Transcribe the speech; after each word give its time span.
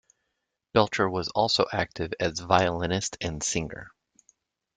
Belcher 0.73 1.07
was 1.07 1.27
also 1.27 1.67
active 1.71 2.11
as 2.19 2.39
violinist 2.39 3.17
and 3.21 3.43
singer. 3.43 3.91